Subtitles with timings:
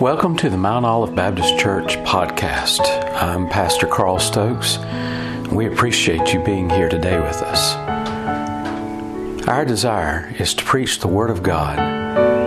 [0.00, 2.80] Welcome to the Mount Olive Baptist Church podcast.
[3.14, 4.76] I'm Pastor Carl Stokes.
[5.50, 7.74] We appreciate you being here today with us.
[9.48, 11.78] Our desire is to preach the Word of God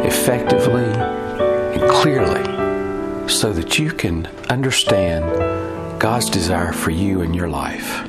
[0.06, 8.08] effectively and clearly so that you can understand God's desire for you in your life.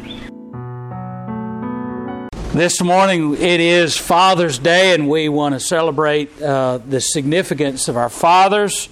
[2.52, 7.96] This morning it is Father's Day, and we want to celebrate uh, the significance of
[7.96, 8.90] our fathers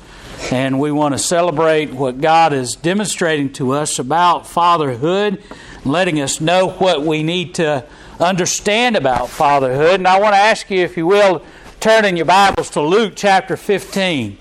[0.50, 5.42] and we want to celebrate what God is demonstrating to us about fatherhood,
[5.84, 7.84] letting us know what we need to
[8.18, 9.94] understand about fatherhood.
[9.94, 11.44] And I want to ask you, if you will,
[11.80, 14.38] turn in your Bibles to Luke chapter 15.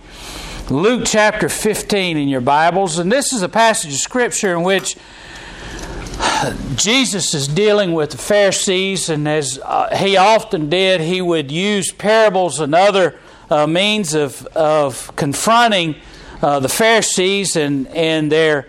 [0.70, 3.00] Luke chapter 15 in your Bibles.
[3.00, 4.98] And this is a passage of Scripture in which
[6.76, 11.92] Jesus is dealing with the Pharisees, and as uh, he often did, he would use
[11.92, 15.96] parables and other uh, means of, of confronting
[16.42, 18.68] uh, the Pharisees and, and their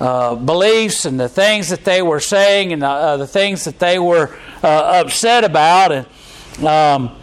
[0.00, 3.98] uh, beliefs and the things that they were saying and uh, the things that they
[3.98, 5.92] were uh, upset about.
[5.92, 6.06] And
[6.64, 7.16] um,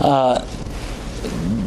[0.00, 0.44] uh,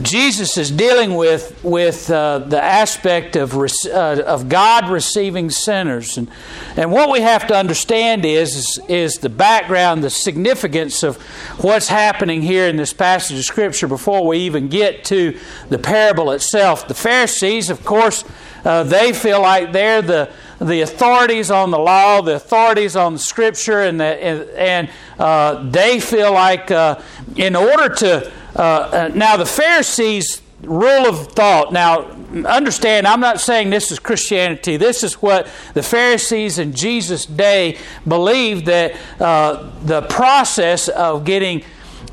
[0.04, 6.30] Jesus is dealing with with uh, the aspect of uh, of God receiving sinners, and
[6.76, 11.22] and what we have to understand is, is, is the background, the significance of
[11.62, 15.38] what's happening here in this passage of Scripture before we even get to
[15.70, 16.88] the parable itself.
[16.88, 18.24] The Pharisees, of course,
[18.66, 23.20] uh, they feel like they're the the authorities on the law, the authorities on the
[23.20, 27.02] Scripture, and the, and, and uh, they feel like uh,
[27.36, 31.72] in order to uh, uh, now, the Pharisees' rule of thought.
[31.72, 32.12] Now,
[32.46, 34.78] understand, I'm not saying this is Christianity.
[34.78, 41.64] This is what the Pharisees in Jesus' day believed that uh, the process of getting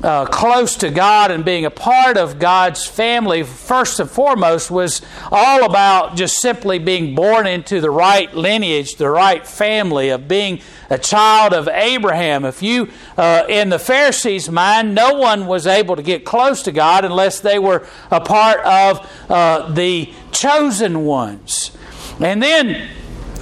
[0.03, 5.01] uh, close to God and being a part of God's family, first and foremost, was
[5.31, 10.61] all about just simply being born into the right lineage, the right family, of being
[10.89, 12.45] a child of Abraham.
[12.45, 16.71] If you, uh, in the Pharisees' mind, no one was able to get close to
[16.71, 21.71] God unless they were a part of uh, the chosen ones.
[22.19, 22.89] And then,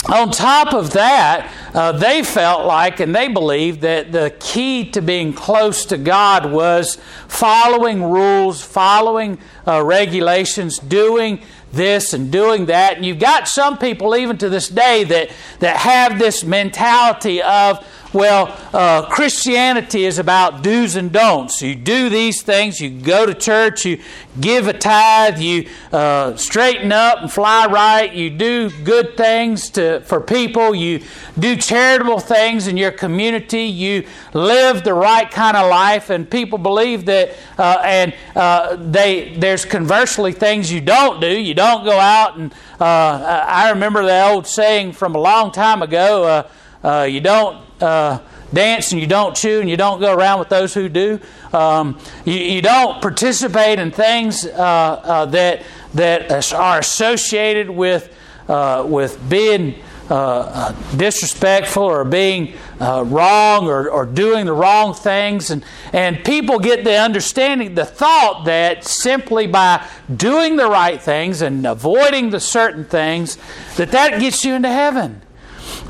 [0.10, 5.02] on top of that, uh, they felt like and they believed that the key to
[5.02, 6.98] being close to God was
[7.28, 11.42] following rules, following uh, regulations, doing
[11.72, 12.96] this and doing that.
[12.98, 17.86] And you've got some people, even to this day, that, that have this mentality of,
[18.14, 21.62] well, uh, Christianity is about do's and don'ts.
[21.62, 24.02] You do these things, you go to church, you
[24.40, 30.00] give a tithe, you uh, straighten up and fly right, you do good things to,
[30.02, 31.02] for people, you
[31.38, 36.58] do charitable things in your community, you live the right kind of life, and people
[36.58, 41.28] believe that, uh, and uh, they there's conversely things you don't do.
[41.28, 45.82] You don't go out and uh, I remember the old saying from a long time
[45.82, 46.46] ago.
[46.84, 48.20] Uh, you don't uh,
[48.54, 51.20] dance and you don't chew and you don't go around with those who do.
[51.54, 58.14] Um, you, you, don't participate in things uh, uh, that that are associated with
[58.48, 59.76] uh, with being
[60.10, 65.52] uh, disrespectful or being uh, wrong or, or doing the wrong things.
[65.52, 71.42] And, and people get the understanding, the thought that simply by doing the right things
[71.42, 73.38] and avoiding the certain things,
[73.76, 75.22] that that gets you into heaven.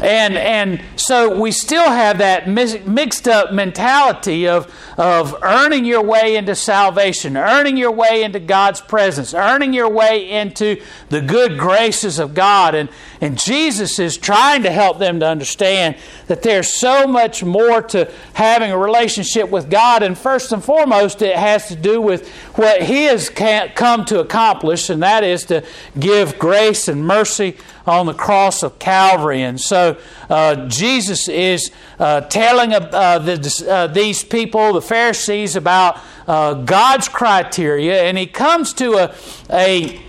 [0.01, 6.35] And, and so we still have that mixed up mentality of, of earning your way
[6.35, 12.19] into salvation, earning your way into God's presence, earning your way into the good graces
[12.19, 12.75] of God.
[12.75, 12.89] And,
[13.21, 18.11] and Jesus is trying to help them to understand that there's so much more to
[18.33, 20.03] having a relationship with God.
[20.03, 24.89] And first and foremost, it has to do with what He has come to accomplish,
[24.89, 25.63] and that is to
[25.99, 29.41] give grace and mercy on the cross of Calvary.
[29.41, 29.97] And so
[30.29, 37.07] uh, Jesus is uh, telling uh, the, uh, these people, the Pharisees, about uh, God's
[37.07, 39.15] criteria, and he comes to a,
[39.49, 40.01] a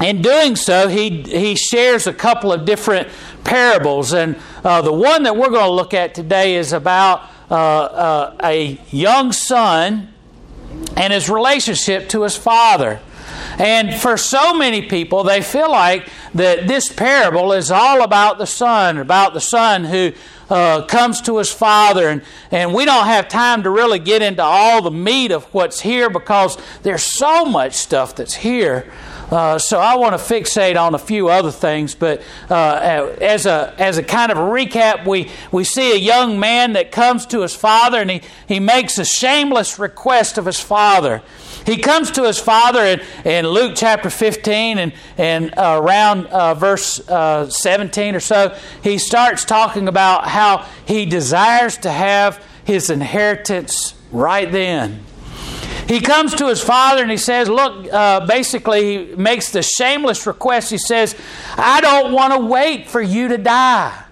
[0.00, 3.08] in doing so, he, he shares a couple of different
[3.42, 4.12] parables.
[4.12, 9.32] And uh, the one that we're going to look at today is about a young
[9.32, 10.12] son
[10.96, 13.00] and his relationship to his father.
[13.58, 18.46] And for so many people, they feel like that this parable is all about the
[18.46, 20.12] son, about the son who
[20.48, 22.08] uh, comes to his father.
[22.08, 22.22] And,
[22.52, 26.08] and we don't have time to really get into all the meat of what's here
[26.08, 28.90] because there's so much stuff that's here.
[29.30, 33.74] Uh, so I want to fixate on a few other things, but uh, as a
[33.76, 37.42] as a kind of a recap, we we see a young man that comes to
[37.42, 41.20] his father, and he he makes a shameless request of his father.
[41.68, 46.54] He comes to his father in, in Luke chapter 15 and, and uh, around uh,
[46.54, 48.56] verse uh, 17 or so.
[48.82, 55.04] He starts talking about how he desires to have his inheritance right then.
[55.86, 60.26] He comes to his father and he says, Look, uh, basically, he makes the shameless
[60.26, 60.70] request.
[60.70, 61.14] He says,
[61.58, 64.04] I don't want to wait for you to die.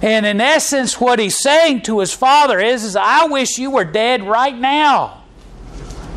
[0.00, 3.84] And in essence, what he's saying to his father is, is I wish you were
[3.84, 5.23] dead right now.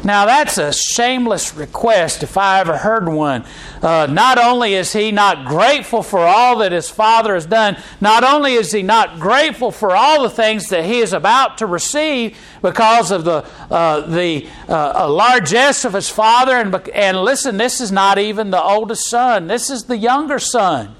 [0.07, 3.43] Now, that's a shameless request if I ever heard one.
[3.81, 8.23] Uh, not only is he not grateful for all that his father has done, not
[8.23, 12.37] only is he not grateful for all the things that he is about to receive
[12.61, 17.91] because of the, uh, the uh, largesse of his father, and, and listen, this is
[17.91, 20.95] not even the oldest son, this is the younger son.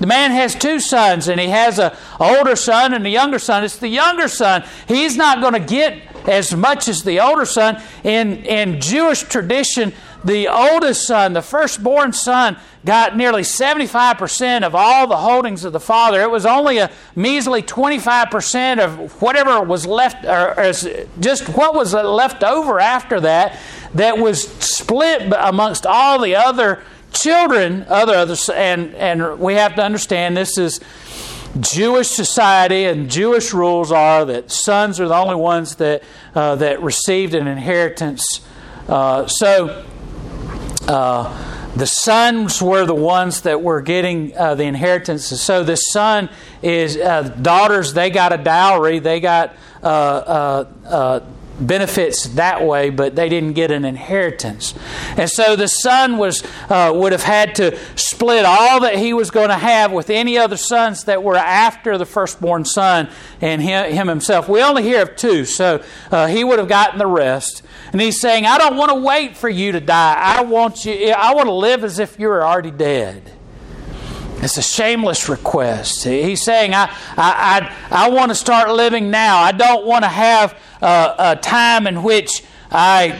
[0.00, 3.64] The man has two sons, and he has an older son and a younger son.
[3.64, 4.64] It's the younger son.
[4.88, 7.80] He's not going to get as much as the older son.
[8.04, 9.92] In, in Jewish tradition,
[10.24, 15.80] the oldest son, the firstborn son, got nearly 75% of all the holdings of the
[15.80, 16.20] father.
[16.20, 20.72] It was only a measly 25% of whatever was left, or, or
[21.20, 23.58] just what was left over after that,
[23.94, 26.82] that was split amongst all the other
[27.12, 30.80] children, other others, and, and we have to understand this is
[31.60, 36.02] Jewish society and Jewish rules are that sons are the only ones that,
[36.34, 38.40] uh, that received an inheritance.
[38.88, 39.84] Uh, so
[40.88, 45.26] uh, the sons were the ones that were getting uh, the inheritance.
[45.26, 46.28] So the son
[46.62, 50.64] is, uh, daughters, they got a dowry, they got uh,
[51.60, 54.74] benefits that way, but they didn't get an inheritance.
[55.16, 59.30] And so the son was uh, would have had to split all that he was
[59.30, 63.08] going to have with any other sons that were after the firstborn son
[63.40, 64.48] and him, him himself.
[64.48, 67.62] We only hear of two, so uh, he would have gotten the rest.
[67.92, 70.14] And he's saying, "I don't want to wait for you to die.
[70.14, 71.10] I want you.
[71.10, 73.32] I want to live as if you were already dead."
[74.38, 76.04] It's a shameless request.
[76.04, 79.38] He's saying, I, I, I, I want to start living now.
[79.38, 83.10] I don't want to have a time in which I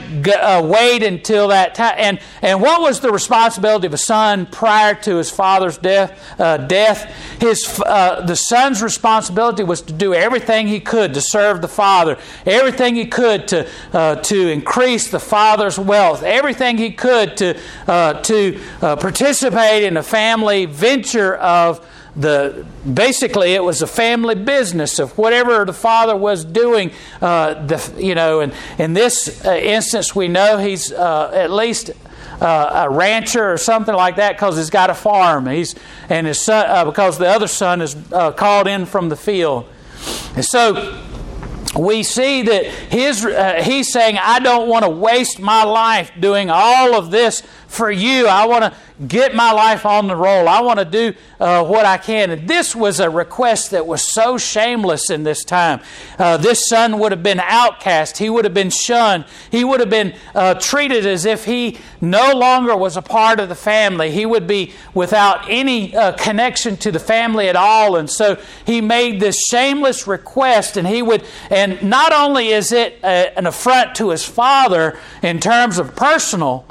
[0.41, 1.95] uh, wait until that time.
[1.97, 6.39] And, and what was the responsibility of a son prior to his father's death?
[6.39, 7.13] Uh, death?
[7.39, 12.17] His, uh, the son's responsibility was to do everything he could to serve the father,
[12.45, 18.13] everything he could to, uh, to increase the father's wealth, everything he could to, uh,
[18.21, 21.85] to uh, participate in a family venture of
[22.17, 26.91] the basically it was a family business of whatever the father was doing.
[27.21, 31.91] Uh, the, you know, and in this uh, instance, we know he's uh, at least.
[32.39, 35.47] Uh, a rancher or something like that because he's got a farm.
[35.47, 35.73] He's
[36.07, 39.65] and his son uh, because the other son is uh, called in from the field,
[40.35, 41.01] and so
[41.77, 46.49] we see that his, uh, he's saying, I don't want to waste my life doing
[46.49, 48.27] all of this for you.
[48.27, 48.73] I want to
[49.05, 50.47] get my life on the roll.
[50.47, 52.31] I want to do uh, what I can.
[52.31, 55.81] And this was a request that was so shameless in this time.
[56.17, 58.17] Uh, this son would have been outcast.
[58.17, 59.25] He would have been shunned.
[59.51, 63.49] He would have been uh, treated as if he no longer was a part of
[63.49, 64.11] the family.
[64.11, 67.97] He would be without any uh, connection to the family at all.
[67.97, 72.99] And so he made this shameless request, and he would, and not only is it
[73.03, 76.65] a, uh, an affront to his father in terms of personal,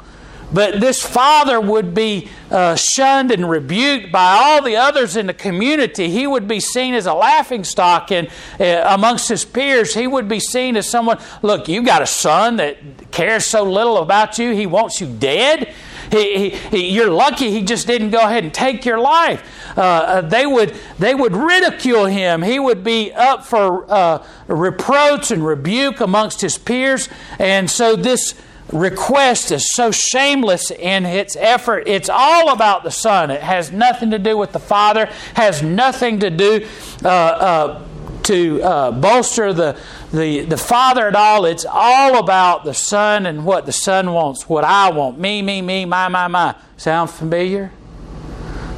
[0.51, 5.33] but this father would be uh, shunned and rebuked by all the others in the
[5.33, 6.09] community.
[6.09, 9.93] He would be seen as a laughing stock and uh, amongst his peers.
[9.93, 12.77] He would be seen as someone, look, you've got a son that
[13.11, 15.73] cares so little about you, he wants you dead.
[16.11, 19.43] He, he, he, you're lucky he just didn't go ahead and take your life.
[19.77, 22.41] Uh, uh they would they would ridicule him.
[22.41, 27.09] He would be up for uh, reproach and rebuke amongst his peers.
[27.39, 28.35] And so this
[28.71, 31.83] request is so shameless in its effort.
[31.87, 33.31] It's all about the Son.
[33.31, 36.67] It has nothing to do with the Father, has nothing to do
[37.03, 37.83] uh, uh,
[38.23, 39.79] to uh, bolster the,
[40.11, 41.45] the, the Father at all.
[41.45, 45.17] It's all about the Son and what the Son wants, what I want.
[45.17, 46.55] Me, me, me, my, my, my.
[46.75, 47.71] Sound familiar?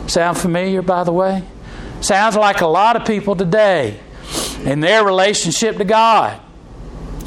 [0.08, 1.44] Sound familiar, by the way?
[2.02, 4.00] Sounds like a lot of people today
[4.64, 6.40] in their relationship to God.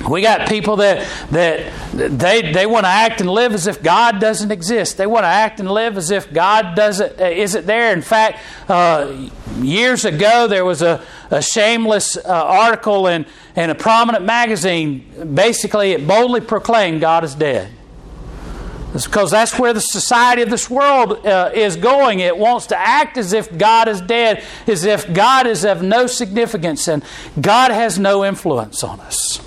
[0.08, 4.20] We got people that that they they want to act and live as if God
[4.20, 4.96] doesn't exist.
[4.96, 7.92] They want to act and live as if God doesn't uh, isn't there.
[7.92, 9.28] In fact, uh,
[9.60, 15.32] years ago there was a, a shameless uh, article in in a prominent magazine.
[15.34, 17.70] Basically, it boldly proclaimed God is dead.
[18.94, 22.20] It's because that's where the society of this world uh, is going.
[22.20, 26.06] It wants to act as if God is dead, as if God is of no
[26.06, 27.02] significance and
[27.40, 29.40] God has no influence on us.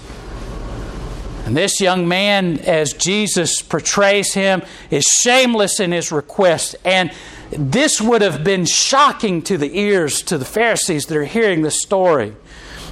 [1.45, 6.75] And this young man, as Jesus portrays him, is shameless in his request.
[6.83, 7.11] And
[7.51, 11.79] this would have been shocking to the ears to the Pharisees that are hearing this
[11.81, 12.35] story.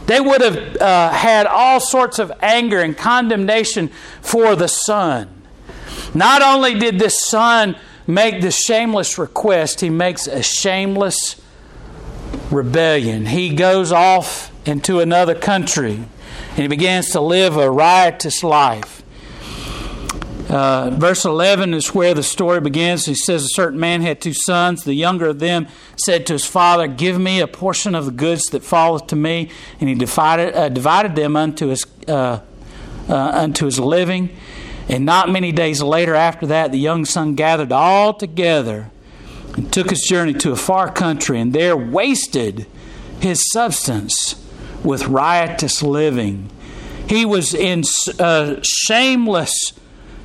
[0.05, 3.89] They would have uh, had all sorts of anger and condemnation
[4.21, 5.29] for the son.
[6.13, 11.41] Not only did this son make this shameless request, he makes a shameless
[12.51, 13.25] rebellion.
[13.25, 16.03] He goes off into another country
[16.53, 19.01] and he begins to live a riotous life.
[20.47, 23.07] Uh, verse 11 is where the story begins.
[23.07, 24.83] He says, A certain man had two sons.
[24.83, 28.43] The younger of them said to his father, Give me a portion of the goods
[28.51, 29.49] that falleth to me.
[29.79, 32.41] And he divided, uh, divided them unto his, uh,
[33.09, 34.29] uh unto his living.
[34.87, 38.91] And not many days later, after that, the young son gathered all together
[39.55, 42.67] and took his journey to a far country, and there wasted
[43.19, 44.42] his substance
[44.83, 46.49] with riotous living.
[47.07, 47.83] He was in
[48.19, 49.73] uh, shameless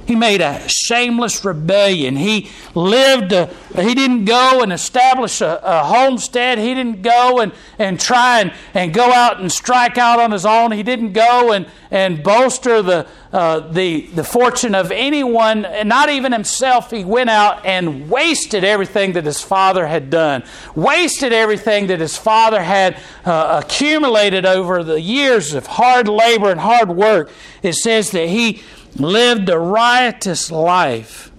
[0.08, 2.16] he made a shameless rebellion.
[2.16, 6.56] He lived, a, he didn't go and establish a, a, homestead.
[6.56, 10.46] He didn't go and, and try and, and go out and strike out on his
[10.46, 10.72] own.
[10.72, 16.32] He didn't go and, and bolster the, uh, the, the fortune of anyone, not even
[16.32, 16.90] himself.
[16.90, 20.42] He went out and wasted everything that his father had done,
[20.74, 22.96] wasted everything that his father had
[23.26, 27.30] uh, accumulated over the years of hard labor and hard work.
[27.62, 28.62] It says that he
[28.98, 31.30] lived a riotous life.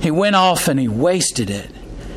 [0.00, 1.70] He went off and he wasted it.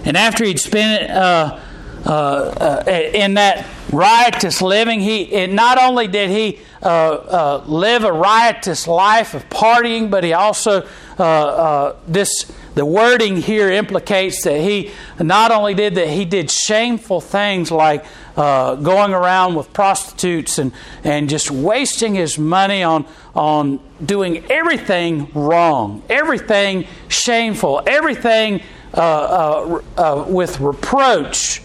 [0.05, 1.59] And after he'd spent it uh,
[2.05, 8.13] uh, uh, in that riotous living, he not only did he uh, uh, live a
[8.13, 10.87] riotous life of partying, but he also
[11.17, 17.21] uh, this the wording here implicates that he not only did that, he did shameful
[17.21, 18.05] things like
[18.35, 25.31] uh, going around with prostitutes and, and just wasting his money on, on doing everything
[25.33, 28.61] wrong, everything shameful, everything
[28.93, 31.61] uh, uh, uh with reproach,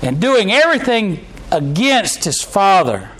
[0.00, 3.10] and doing everything against his father.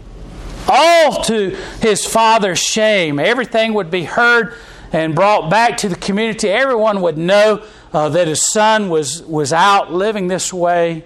[0.67, 1.51] All to
[1.83, 3.19] his father's shame.
[3.19, 4.55] Everything would be heard
[4.95, 6.49] and brought back to the community.
[6.49, 11.03] Everyone would know uh, that his son was, was out living this way,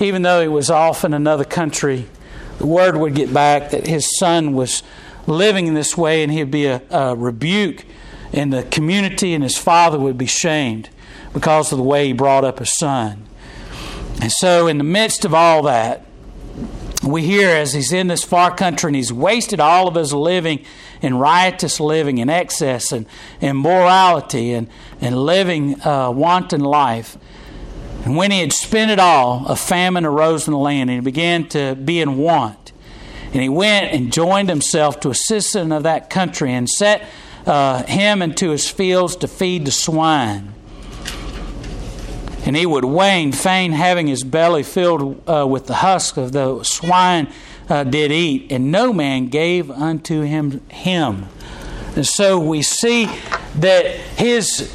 [0.00, 2.08] even though he was off in another country.
[2.58, 4.82] The word would get back that his son was
[5.28, 7.84] living in this way, and he'd be a, a rebuke
[8.32, 10.90] in the community, and his father would be shamed
[11.32, 13.28] because of the way he brought up his son.
[14.20, 16.04] And so, in the midst of all that,
[17.02, 20.64] we hear as he's in this far country and he's wasted all of his living
[21.00, 23.06] in riotous living and excess and
[23.40, 24.68] immorality and,
[25.00, 27.18] and living a uh, wanton life.
[28.04, 31.04] And when he had spent it all, a famine arose in the land and he
[31.04, 32.72] began to be in want.
[33.32, 37.04] And he went and joined himself to a citizen of that country and set
[37.46, 40.52] uh, him into his fields to feed the swine
[42.44, 46.62] and he would wane, fain having his belly filled uh, with the husk of the
[46.64, 47.32] swine
[47.68, 51.26] uh, did eat, and no man gave unto him him.
[51.94, 53.06] And so we see
[53.56, 54.74] that his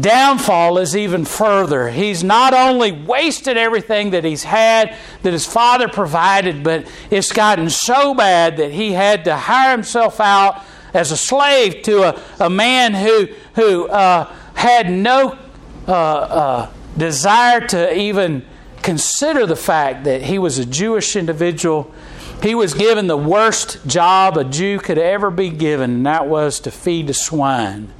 [0.00, 1.90] downfall is even further.
[1.90, 7.68] He's not only wasted everything that he's had, that his father provided, but it's gotten
[7.68, 12.50] so bad that he had to hire himself out as a slave to a, a
[12.50, 15.36] man who, who uh, had no
[15.86, 18.44] uh, uh desire to even
[18.82, 21.92] consider the fact that he was a Jewish individual.
[22.42, 26.60] He was given the worst job a Jew could ever be given, and that was
[26.60, 27.92] to feed the swine.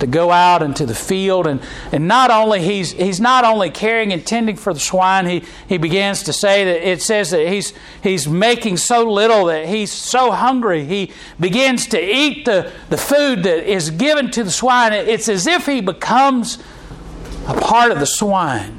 [0.00, 4.12] To go out into the field and, and not only he's he's not only caring
[4.12, 7.72] and tending for the swine, he, he begins to say that it says that he's
[8.00, 10.84] he's making so little that he's so hungry.
[10.84, 14.92] He begins to eat the, the food that is given to the swine.
[14.92, 16.58] It's as if he becomes
[17.48, 18.78] a part of the swine.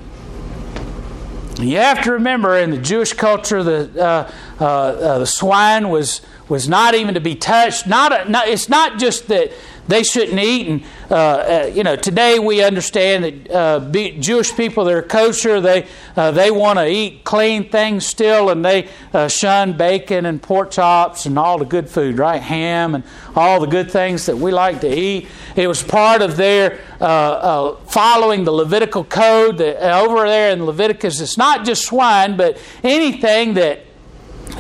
[1.60, 6.22] You have to remember in the Jewish culture, the, uh, uh, uh, the swine was,
[6.48, 7.86] was not even to be touched.
[7.86, 9.52] Not, a, not It's not just that
[9.90, 10.68] they shouldn't eat.
[10.68, 13.80] And uh, uh, you know, today we understand that uh,
[14.20, 18.64] Jewish people that are kosher, they uh, they want to eat clean things still, and
[18.64, 22.42] they uh, shun bacon and pork chops and all the good food, right?
[22.42, 23.04] Ham and
[23.36, 25.28] all the good things that we like to eat.
[25.56, 29.58] It was part of their uh, following the Levitical code.
[29.58, 33.86] That over there in Leviticus, it's not just swine, but anything that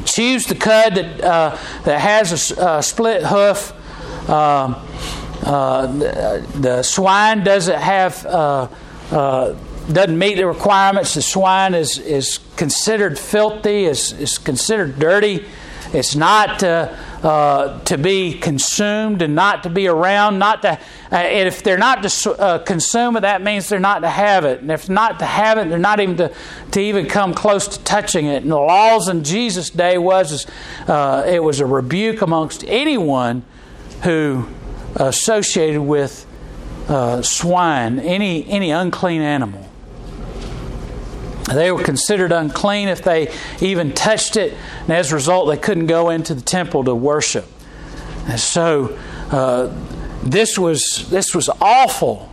[0.05, 1.17] chews the cud that
[1.83, 3.75] that has a, a split hoof.
[4.29, 4.75] Um,
[5.43, 5.87] uh,
[6.59, 8.67] the, swine doesn't have uh,
[9.11, 9.55] uh,
[9.91, 11.13] doesn't meet the requirements.
[11.13, 13.85] The swine is is considered filthy.
[13.85, 15.45] is is considered dirty.
[15.91, 20.37] It's not uh, uh, to be consumed and not to be around.
[20.37, 20.79] Not to,
[21.11, 24.61] uh, if they're not to consume it, that means they're not to have it.
[24.61, 26.31] And if not to have it, they're not even to,
[26.71, 28.43] to even come close to touching it.
[28.43, 30.45] And the laws in Jesus' day was
[30.87, 33.43] it was a rebuke amongst anyone
[34.03, 34.47] who
[34.95, 36.25] associated with
[36.87, 39.65] uh, swine, any any unclean animal.
[41.53, 45.87] They were considered unclean if they even touched it, and as a result, they couldn't
[45.87, 47.45] go into the temple to worship.
[48.27, 48.97] And so,
[49.31, 49.73] uh,
[50.23, 52.29] this was this was awful.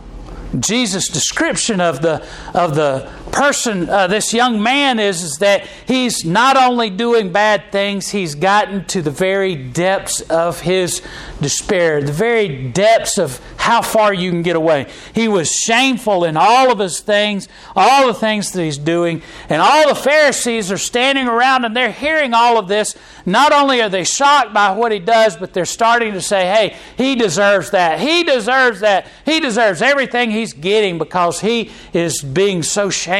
[0.59, 6.25] Jesus' description of the of the person, uh, this young man, is, is that he's
[6.25, 11.01] not only doing bad things, he's gotten to the very depths of his
[11.41, 14.87] despair, the very depths of how far you can get away.
[15.13, 19.61] He was shameful in all of his things, all the things that he's doing, and
[19.61, 22.95] all the Pharisees are standing around and they're hearing all of this.
[23.25, 26.77] Not only are they shocked by what he does, but they're starting to say, hey,
[26.95, 27.99] he deserves that.
[27.99, 29.07] He deserves that.
[29.25, 33.16] He deserves everything he's getting because he is being so shameful.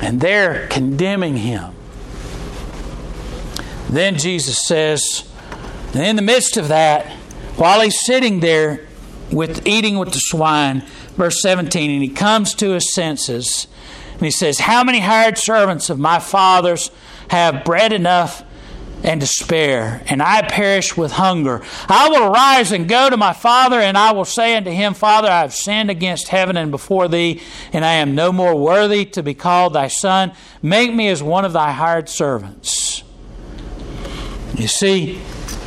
[0.00, 1.74] And they're condemning him.
[3.88, 5.28] Then Jesus says,
[5.94, 7.06] in the midst of that,
[7.56, 8.86] while he's sitting there
[9.30, 10.82] with eating with the swine,
[11.14, 13.66] verse 17, and he comes to his senses,
[14.12, 16.90] and he says, How many hired servants of my father's
[17.28, 18.44] have bread enough
[19.02, 21.62] and despair, and I perish with hunger?
[21.88, 25.28] I will arise and go to my father, and I will say unto him, Father,
[25.28, 27.40] I have sinned against heaven and before thee,
[27.72, 30.32] and I am no more worthy to be called thy son.
[30.62, 33.02] Make me as one of thy hired servants.
[34.56, 35.20] You see,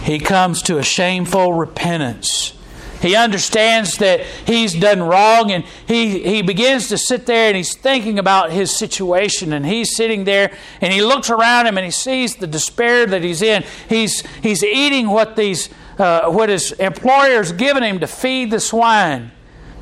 [0.03, 2.53] he comes to a shameful repentance.
[3.01, 7.73] He understands that he's done wrong and he, he begins to sit there and he's
[7.73, 10.51] thinking about his situation and he's sitting there
[10.81, 13.63] and he looks around him and he sees the despair that he's in.
[13.87, 19.31] He's, he's eating what, these, uh, what his employer's given him to feed the swine.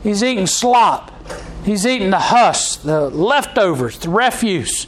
[0.04, 1.12] He's eating slop.
[1.66, 4.88] He's eating the husk, the leftovers, the refuse.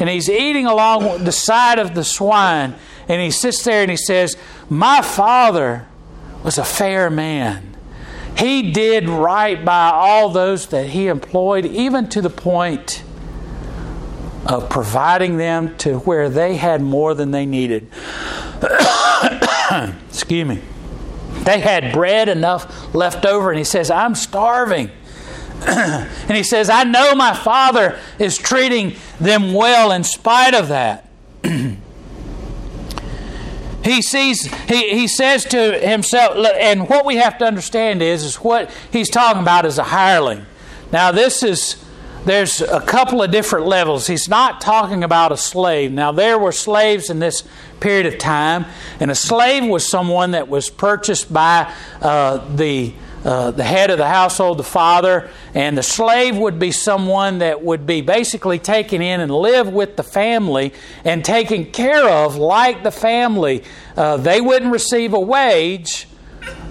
[0.00, 2.74] And he's eating along the side of the swine
[3.08, 4.36] and he sits there and he says,
[4.68, 5.86] My father
[6.42, 7.76] was a fair man.
[8.36, 13.02] He did right by all those that he employed, even to the point
[14.46, 17.88] of providing them to where they had more than they needed.
[20.08, 20.60] Excuse me.
[21.44, 24.90] They had bread enough left over, and he says, I'm starving.
[25.66, 31.08] and he says, I know my father is treating them well in spite of that.
[33.84, 38.36] He sees, he, he says to himself, and what we have to understand is, is
[38.36, 40.46] what he's talking about is a hireling.
[40.92, 41.84] Now, this is,
[42.24, 44.06] there's a couple of different levels.
[44.06, 45.90] He's not talking about a slave.
[45.90, 47.42] Now, there were slaves in this
[47.80, 48.66] period of time,
[49.00, 52.92] and a slave was someone that was purchased by uh, the
[53.24, 57.62] uh, the head of the household, the father, and the slave would be someone that
[57.62, 60.72] would be basically taken in and live with the family
[61.04, 63.62] and taken care of like the family.
[63.96, 66.08] Uh, they wouldn't receive a wage,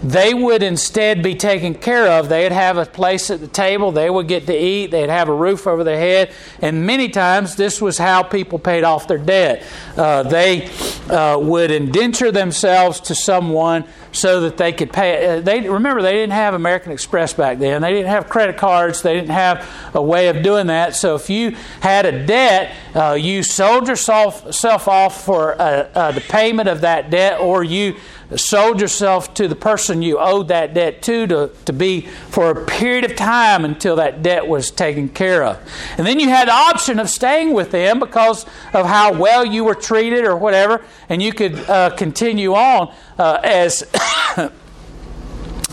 [0.04, 2.28] they would instead be taken care of.
[2.28, 5.34] They'd have a place at the table, they would get to eat, they'd have a
[5.34, 9.64] roof over their head, and many times this was how people paid off their debt.
[9.96, 10.68] Uh, they
[11.10, 15.38] uh, would indenture themselves to someone so that they could pay.
[15.38, 17.82] Uh, they remember they didn't have American Express back then.
[17.82, 19.02] They didn't have credit cards.
[19.02, 20.96] They didn't have a way of doing that.
[20.96, 26.12] So if you had a debt, uh, you sold yourself self off for uh, uh,
[26.12, 27.96] the payment of that debt, or you
[28.36, 32.66] sold yourself to the person you owed that debt to, to to be for a
[32.66, 35.60] period of time until that debt was taken care of.
[35.98, 39.64] And then you had the option of staying with them because of how well you
[39.64, 43.84] were treated or whatever, and you could uh, continue on uh, as
[44.38, 44.50] uh,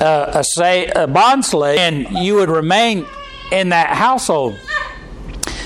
[0.01, 3.07] a, say, a bond slave, and you would remain
[3.53, 4.59] in that household.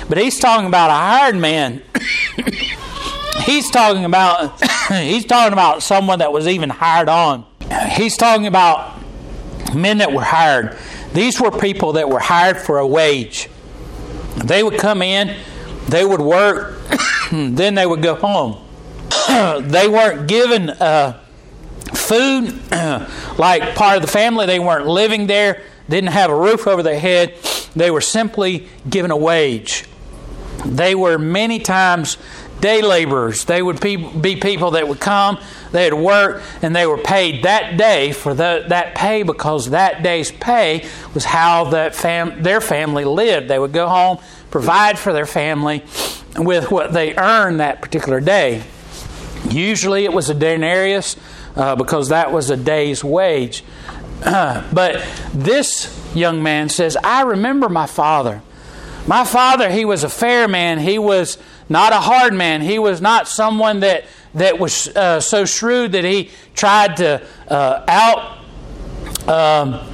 [0.09, 1.83] But he's talking about a hired man.
[3.45, 7.47] he's talking about he's talking about someone that was even hired on.
[7.91, 9.01] He's talking about
[9.75, 10.77] men that were hired.
[11.13, 13.49] These were people that were hired for a wage.
[14.37, 15.37] They would come in,
[15.89, 16.81] they would work,
[17.33, 18.59] then they would go home.
[19.69, 21.21] they weren't given uh,
[21.93, 22.59] food
[23.39, 24.47] like part of the family.
[24.47, 27.35] They weren't living there, didn't have a roof over their head.
[27.75, 29.85] They were simply given a wage.
[30.65, 32.17] They were many times
[32.63, 33.45] day laborers.
[33.45, 33.99] They would be,
[34.37, 35.39] people that would come,
[35.73, 40.33] they'd work, and they were paid that day for the, that pay because that day's
[40.33, 43.49] pay was how that fam, their family lived.
[43.49, 44.19] They would go home,
[44.51, 45.85] provide for their family
[46.39, 48.63] with what they earned that particular day.
[49.51, 51.17] Usually it was a denarius
[51.57, 53.65] uh, because that was a day's wage.
[54.23, 58.41] Uh, but this young man says, I remember my father.
[59.07, 60.79] My father, he was a fair man.
[60.79, 61.39] He was
[61.73, 62.61] not a hard man.
[62.61, 64.05] He was not someone that,
[64.35, 68.39] that was uh, so shrewd that he tried to uh, out.
[69.29, 69.89] Um,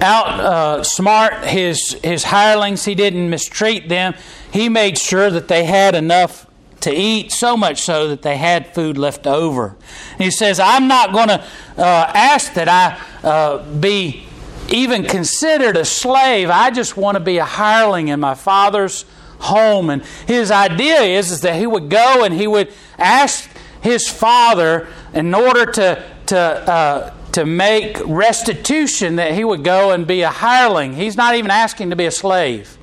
[0.00, 2.84] out uh, smart his his hirelings.
[2.84, 4.14] He didn't mistreat them.
[4.52, 6.46] He made sure that they had enough
[6.80, 9.76] to eat, so much so that they had food left over.
[10.16, 11.44] he says, "I'm not going to
[11.76, 14.24] uh, ask that I uh, be
[14.68, 16.50] even considered a slave.
[16.50, 19.04] I just want to be a hireling in my father's
[19.38, 19.90] home.
[19.90, 23.48] And his idea is, is that he would go and he would ask
[23.80, 30.06] his father in order to, to, uh, to make restitution that he would go and
[30.06, 30.94] be a hireling.
[30.94, 32.78] He's not even asking to be a slave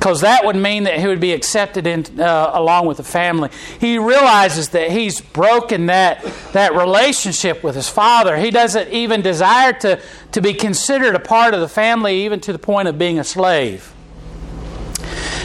[0.00, 3.50] because that would mean that he would be accepted in, uh, along with the family.
[3.78, 6.24] He realizes that he's broken that,
[6.54, 8.38] that relationship with his father.
[8.38, 10.00] He doesn't even desire to,
[10.32, 13.24] to be considered a part of the family, even to the point of being a
[13.24, 13.92] slave.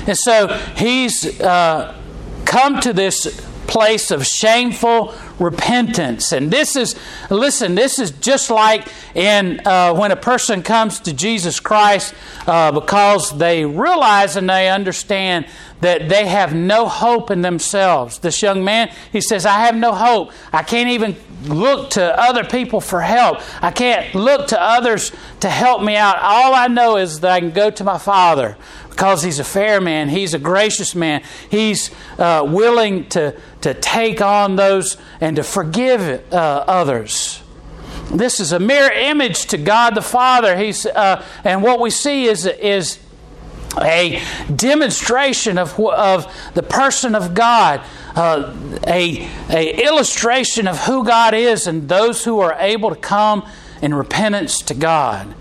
[0.08, 1.96] And so he's uh,
[2.46, 6.32] come to this place of shameful repentance.
[6.32, 6.96] And this is,
[7.30, 12.13] listen, this is just like in uh, when a person comes to Jesus Christ
[12.48, 15.48] uh, because they realize and they understand
[15.82, 18.20] that they have no hope in themselves.
[18.20, 20.32] This young man, he says, I have no hope.
[20.54, 23.41] I can't even look to other people for help.
[23.62, 26.18] I can't look to others to help me out.
[26.20, 28.58] All I know is that I can go to my Father
[28.96, 34.22] because he's a fair man, he's a gracious man, he's uh, willing to, to take
[34.22, 36.02] on those and to forgive
[36.34, 37.44] uh, others.
[38.10, 40.56] This is a mirror image to God the Father.
[40.58, 43.00] He's, uh, and what we see is, is
[43.82, 44.24] a
[44.56, 47.82] demonstration of, of the person of God,
[48.16, 48.56] uh,
[48.88, 53.46] a, a illustration of who God is and those who are able to come
[53.82, 55.36] in repentance to God.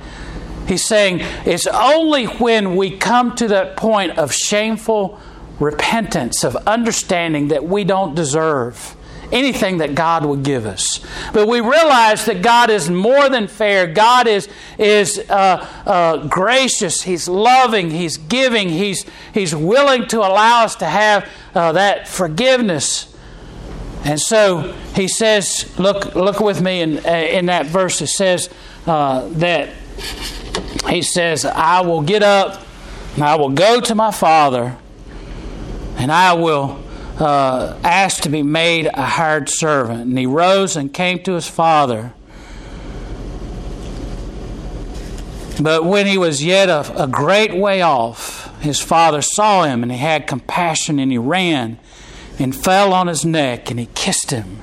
[0.66, 5.20] He's saying it's only when we come to that point of shameful
[5.60, 8.96] repentance, of understanding that we don't deserve
[9.32, 11.04] anything that God would give us.
[11.32, 13.86] But we realize that God is more than fair.
[13.86, 14.48] God is,
[14.78, 17.02] is uh, uh, gracious.
[17.02, 17.90] He's loving.
[17.90, 18.68] He's giving.
[18.68, 23.14] He's, he's willing to allow us to have uh, that forgiveness.
[24.04, 28.00] And so he says, look, look with me in, uh, in that verse.
[28.02, 28.50] It says
[28.86, 29.70] uh, that
[30.88, 32.62] he says, I will get up
[33.14, 34.76] and I will go to my father
[35.96, 36.82] and I will
[37.18, 40.02] uh, ask to be made a hired servant.
[40.02, 42.12] And he rose and came to his father.
[45.60, 49.92] But when he was yet a, a great way off, his father saw him and
[49.92, 51.78] he had compassion and he ran
[52.38, 54.62] and fell on his neck and he kissed him.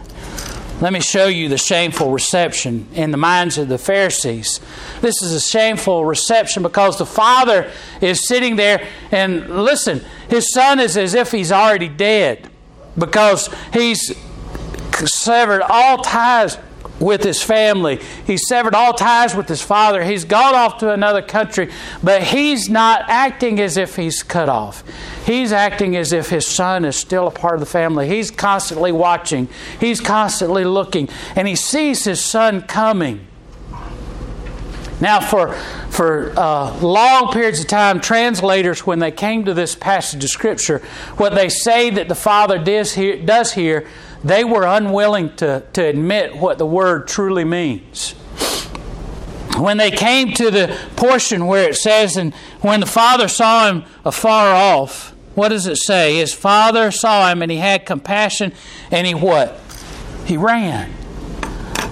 [0.82, 4.60] Let me show you the shameful reception in the minds of the Pharisees.
[5.00, 7.70] This is a shameful reception because the father
[8.02, 12.50] is sitting there, and listen, his son is as if he's already dead
[12.98, 14.12] because he's
[15.06, 16.58] severed all ties
[17.02, 18.00] with his family.
[18.26, 20.04] He's severed all ties with his father.
[20.04, 21.70] He's gone off to another country,
[22.02, 24.84] but he's not acting as if he's cut off.
[25.26, 28.08] He's acting as if his son is still a part of the family.
[28.08, 33.28] He's constantly watching, he's constantly looking, and he sees his son coming.
[35.02, 35.54] Now, for,
[35.90, 40.80] for uh, long periods of time, translators, when they came to this passage of Scripture,
[41.18, 43.88] what they say that the Father does here, does here
[44.24, 48.12] they were unwilling to, to admit what the word truly means.
[49.58, 53.84] When they came to the portion where it says, and when the father saw him
[54.06, 56.16] afar off, what does it say?
[56.18, 58.54] His father saw him and he had compassion
[58.92, 59.60] and he what?
[60.26, 60.94] He ran.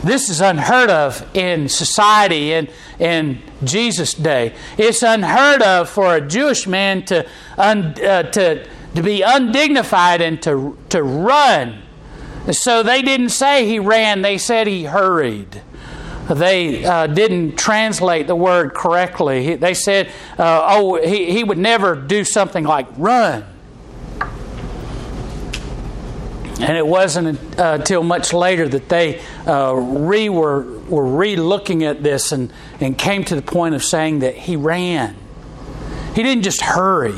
[0.03, 4.53] This is unheard of in society in, in Jesus' day.
[4.77, 10.41] It's unheard of for a Jewish man to, un, uh, to, to be undignified and
[10.43, 11.83] to, to run
[12.51, 15.61] so they didn't say he ran, they said he hurried.
[16.29, 19.55] They uh, didn't translate the word correctly.
[19.55, 20.07] They said,
[20.37, 23.45] uh, oh, he, he would never do something like run.
[26.59, 31.85] And it wasn't uh, until much later that they uh, re were, were re looking
[31.85, 35.15] at this and, and came to the point of saying that he ran.
[36.15, 37.17] He didn't just hurry,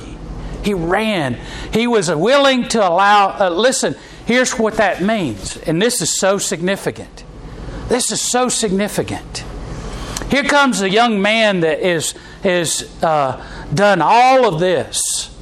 [0.64, 1.40] He ran.
[1.74, 3.30] He was willing to allow.
[3.30, 3.96] Uh, listen,
[4.28, 7.24] here's what that means, and this is so significant.
[7.88, 9.44] This is so significant.
[10.30, 15.36] Here comes a young man that is is uh, done all of this,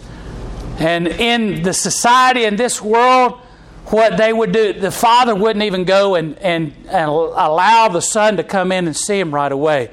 [0.79, 3.41] and in the society in this world,
[3.91, 8.37] what they would do, the father wouldn't even go and, and, and allow the son
[8.37, 9.89] to come in and see him right away.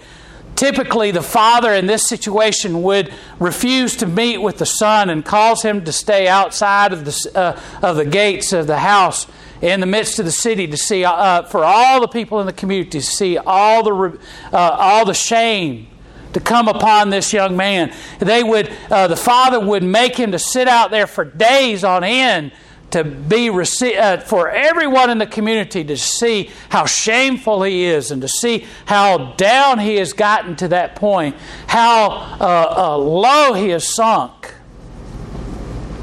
[0.54, 5.62] Typically, the father in this situation would refuse to meet with the son and cause
[5.62, 9.26] him to stay outside of the, uh, of the gates of the house
[9.60, 12.52] in the midst of the city to see, uh, for all the people in the
[12.52, 14.18] community to see all the,
[14.52, 15.88] uh, all the shame
[16.32, 17.92] to come upon this young man.
[18.18, 22.04] They would, uh, the father would make him to sit out there for days on
[22.04, 22.52] end
[22.96, 28.22] to be uh, for everyone in the community to see how shameful he is and
[28.22, 32.08] to see how down he has gotten to that point, how
[32.40, 34.54] uh, uh, low he has sunk.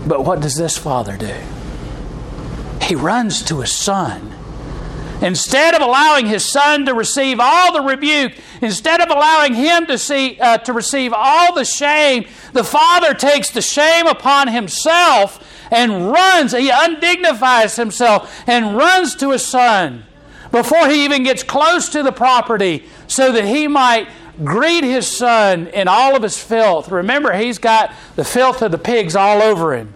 [0.05, 1.33] But what does this father do?
[2.83, 4.31] He runs to his son.
[5.21, 9.97] Instead of allowing his son to receive all the rebuke, instead of allowing him to,
[9.97, 15.42] see, uh, to receive all the shame, the father takes the shame upon himself
[15.73, 16.51] and runs.
[16.51, 20.03] He undignifies himself and runs to his son
[20.51, 24.07] before he even gets close to the property so that he might
[24.43, 26.89] greet his son in all of his filth.
[26.89, 29.93] Remember, he's got the filth of the pigs all over him.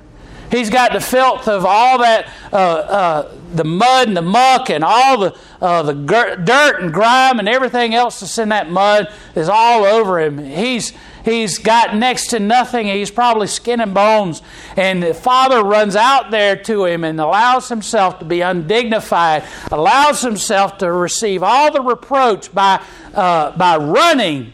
[0.49, 4.83] He's got the filth of all that, uh, uh, the mud and the muck and
[4.83, 9.49] all the, uh, the dirt and grime and everything else that's in that mud is
[9.49, 10.37] all over him.
[10.37, 10.93] He's,
[11.27, 12.87] He's got next to nothing.
[12.87, 14.41] He's probably skin and bones.
[14.77, 20.21] And the father runs out there to him and allows himself to be undignified, allows
[20.21, 22.81] himself to receive all the reproach by,
[23.13, 24.53] uh, by running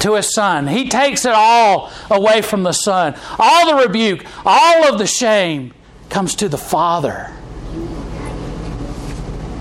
[0.00, 0.66] to his son.
[0.66, 3.14] He takes it all away from the son.
[3.38, 5.72] All the rebuke, all of the shame
[6.08, 7.32] comes to the father.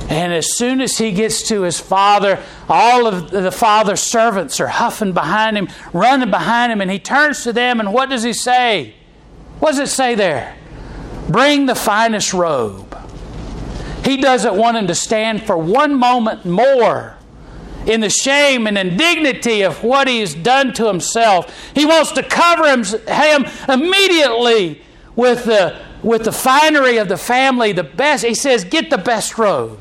[0.10, 4.68] And as soon as he gets to his father, all of the father's servants are
[4.68, 8.32] huffing behind him, running behind him, and he turns to them, and what does he
[8.32, 8.96] say?
[9.60, 10.56] What does it say there?
[11.28, 12.98] Bring the finest robe.
[14.06, 17.18] He doesn't want him to stand for one moment more
[17.86, 21.54] in the shame and indignity of what he's done to himself.
[21.74, 24.82] He wants to cover him, him immediately
[25.18, 28.24] with the, with the finery of the family, the best.
[28.24, 29.80] He says, Get the best robe.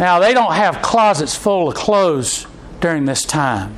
[0.00, 2.46] Now, they don't have closets full of clothes
[2.80, 3.76] during this time.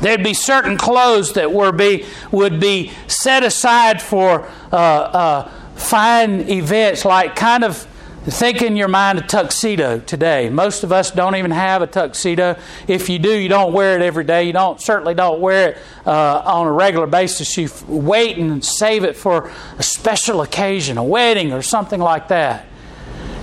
[0.00, 6.50] There'd be certain clothes that were be, would be set aside for uh, uh, fine
[6.50, 7.86] events, like kind of
[8.24, 10.50] think in your mind a tuxedo today.
[10.50, 12.56] Most of us don't even have a tuxedo.
[12.88, 14.42] If you do, you don't wear it every day.
[14.42, 17.56] You don't certainly don't wear it uh, on a regular basis.
[17.56, 22.66] You wait and save it for a special occasion, a wedding or something like that.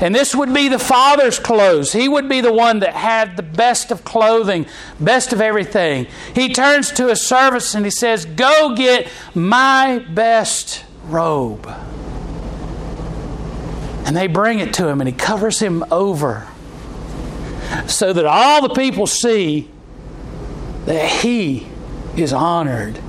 [0.01, 1.91] And this would be the father's clothes.
[1.91, 4.65] He would be the one that had the best of clothing,
[4.99, 6.07] best of everything.
[6.33, 11.67] He turns to his servants and he says, Go get my best robe.
[14.05, 16.47] And they bring it to him and he covers him over
[17.87, 19.69] so that all the people see
[20.85, 21.67] that he
[22.15, 22.99] is honored.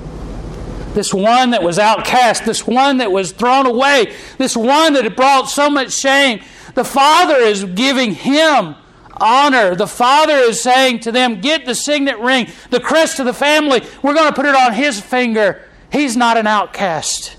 [0.92, 5.14] This one that was outcast, this one that was thrown away, this one that had
[5.14, 6.42] brought so much shame,
[6.81, 8.75] the Father is giving him
[9.12, 9.75] honor.
[9.75, 13.83] The Father is saying to them, Get the signet ring, the crest of the family.
[14.03, 15.62] We're going to put it on his finger.
[15.93, 17.37] He's not an outcast,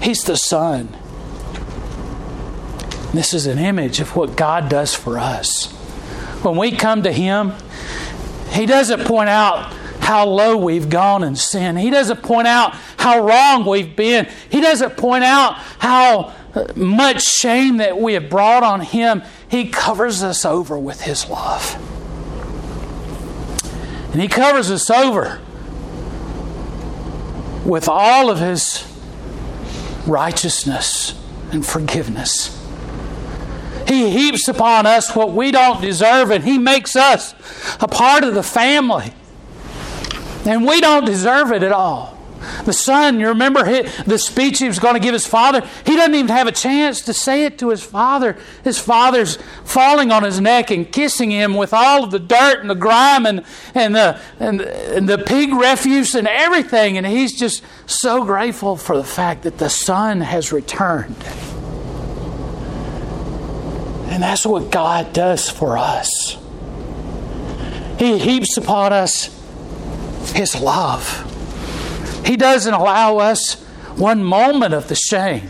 [0.00, 0.96] he's the Son.
[3.12, 5.70] This is an image of what God does for us.
[6.42, 7.52] When we come to Him,
[8.52, 9.74] He doesn't point out
[10.08, 11.76] how low we've gone in sin.
[11.76, 14.26] He doesn't point out how wrong we've been.
[14.48, 16.32] He doesn't point out how
[16.74, 21.76] much shame that we have brought on Him, He covers us over with His love.
[24.10, 25.42] And He covers us over
[27.66, 28.90] with all of His
[30.06, 32.58] righteousness and forgiveness.
[33.86, 37.34] He heaps upon us what we don't deserve, and He makes us
[37.78, 39.12] a part of the family.
[40.48, 42.16] And we don't deserve it at all.
[42.64, 45.60] The son, you remember the speech he was going to give his father?
[45.84, 48.38] He doesn't even have a chance to say it to his father.
[48.64, 52.70] His father's falling on his neck and kissing him with all of the dirt and
[52.70, 56.96] the grime and, and, the, and, and the pig refuse and everything.
[56.96, 61.22] And he's just so grateful for the fact that the son has returned.
[64.08, 66.38] And that's what God does for us.
[67.98, 69.37] He heaps upon us
[70.32, 71.24] His love.
[72.24, 73.62] He doesn't allow us
[73.96, 75.48] one moment of the shame.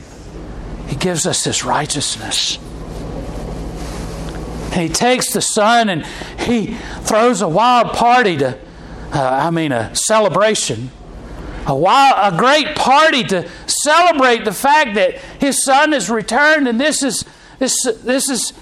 [0.86, 2.58] He gives us His righteousness.
[4.72, 6.06] And He takes the Son and
[6.38, 8.58] He throws a wild party to,
[9.12, 10.90] uh, I mean, a celebration,
[11.66, 16.80] a, wild, a great party to celebrate the fact that His Son has returned, and
[16.80, 17.24] this is
[17.58, 18.52] this this is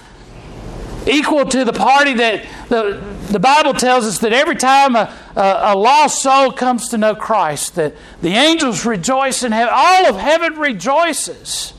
[1.07, 3.01] equal to the party that the,
[3.31, 7.75] the Bible tells us that every time a, a, lost soul comes to know Christ,
[7.75, 11.75] that the angels rejoice in heaven, all of heaven rejoices.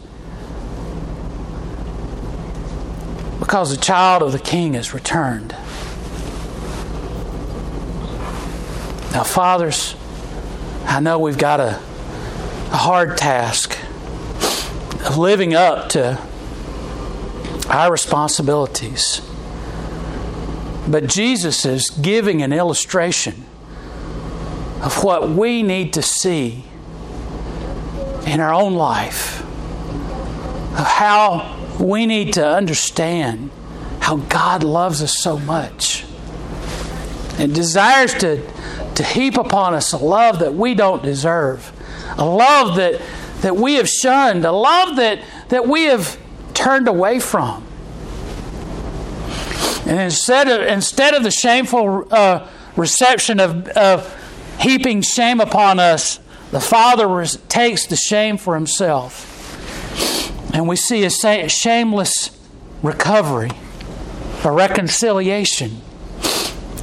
[3.39, 5.55] Because the child of the king has returned.
[9.11, 9.95] Now, fathers,
[10.85, 11.79] I know we've got a,
[12.71, 13.75] a hard task
[15.03, 16.21] of living up to
[17.69, 19.21] our responsibilities.
[20.87, 23.46] But Jesus is giving an illustration
[24.81, 26.63] of what we need to see
[28.25, 33.49] in our own life, of how we need to understand
[33.99, 36.05] how God loves us so much
[37.37, 38.41] and desires to,
[38.95, 41.71] to heap upon us a love that we don't deserve,
[42.17, 43.01] a love that,
[43.41, 46.17] that we have shunned, a love that, that we have
[46.53, 47.63] turned away from.
[49.85, 54.16] And instead of, instead of the shameful uh, reception of, of
[54.59, 56.19] heaping shame upon us,
[56.51, 59.33] the Father takes the shame for himself.
[60.53, 61.09] And we see a
[61.49, 62.31] shameless
[62.81, 63.51] recovery,
[64.43, 65.81] a reconciliation,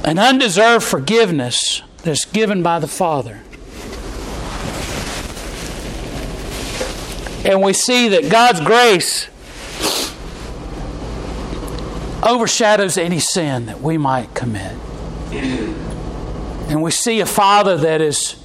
[0.03, 3.41] an undeserved forgiveness that's given by the Father.
[7.43, 9.27] And we see that God's grace
[12.23, 14.75] overshadows any sin that we might commit.
[16.67, 18.35] And we see a Father that is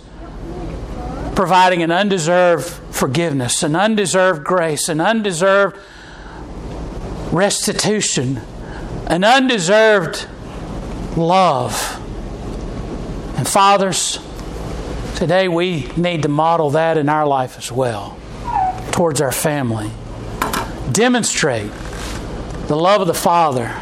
[1.35, 5.77] providing an undeserved forgiveness, an undeserved grace, an undeserved
[7.33, 8.41] restitution,
[9.07, 10.29] an undeserved
[11.17, 11.97] love.
[13.37, 14.19] And fathers,
[15.17, 18.19] today we need to model that in our life as well
[18.93, 19.91] towards our family.
[20.93, 21.73] Demonstrate
[22.67, 23.75] the love of the Father.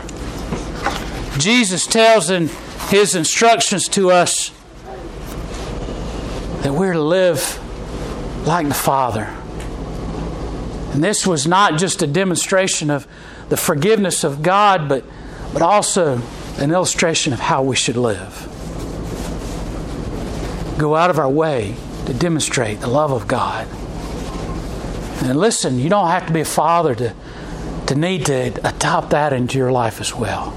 [1.38, 2.48] Jesus tells in
[2.88, 4.50] his instructions to us
[6.62, 7.58] that we're to live
[8.46, 9.24] like the Father.
[10.92, 13.06] And this was not just a demonstration of
[13.48, 15.04] the forgiveness of God, but,
[15.52, 16.20] but also
[16.56, 18.44] an illustration of how we should live.
[20.78, 23.66] Go out of our way to demonstrate the love of God.
[25.24, 27.14] And listen, you don't have to be a father to
[27.88, 30.54] to need to adopt that into your life as well.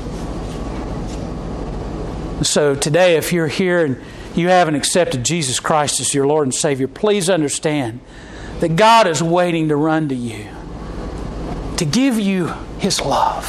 [2.43, 4.01] So today, if you're here and
[4.35, 7.99] you haven't accepted Jesus Christ as your Lord and Savior, please understand
[8.61, 10.47] that God is waiting to run to you,
[11.77, 12.47] to give you
[12.79, 13.45] His love,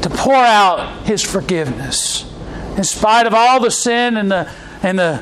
[0.00, 2.30] to pour out His forgiveness,
[2.76, 4.50] in spite of all the sin and the,
[4.82, 5.18] and the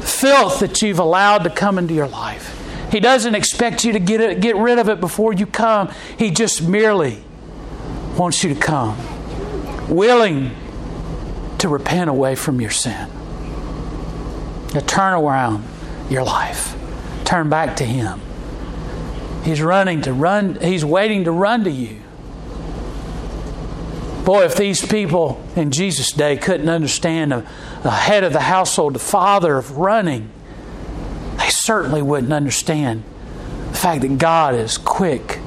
[0.00, 2.58] filth that you've allowed to come into your life.
[2.92, 5.90] He doesn't expect you to get, it, get rid of it before you come.
[6.16, 7.24] He just merely
[8.16, 8.96] wants you to come,
[9.88, 10.52] willing
[11.62, 13.08] to repent away from your sin,
[14.70, 15.64] to turn around
[16.10, 16.76] your life,
[17.24, 18.20] turn back to Him.
[19.44, 22.00] He's running to run, He's waiting to run to you.
[24.24, 27.42] Boy, if these people in Jesus' day couldn't understand a,
[27.88, 30.30] head of the household, the father of running,
[31.38, 33.04] they certainly wouldn't understand
[33.70, 35.38] the fact that God is quick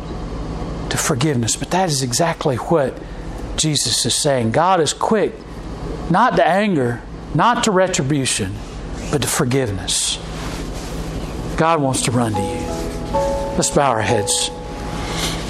[0.89, 1.57] to forgiveness.
[1.57, 2.97] But that is exactly what
[3.57, 4.51] Jesus is saying.
[4.51, 5.33] God is quick
[6.09, 7.01] not to anger,
[7.33, 8.53] not to retribution,
[9.11, 10.17] but to forgiveness.
[11.57, 12.65] God wants to run to you.
[13.55, 14.49] Let's bow our heads.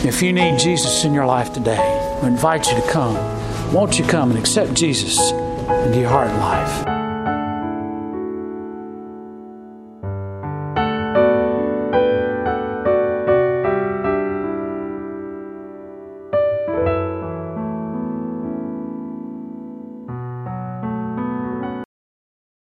[0.06, 3.16] If you need Jesus in your life today, we invite you to come.
[3.74, 6.95] Won't you come and accept Jesus into your heart and life?